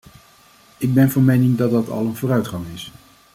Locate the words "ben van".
0.93-1.25